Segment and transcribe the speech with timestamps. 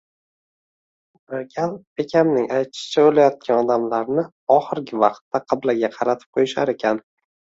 [1.33, 4.23] Bir gal bekamning aytishicha, o‘layotgan odamlarni
[4.55, 7.03] oxirgi vaqtda qiblaga qaratib qo‘yishar ekan.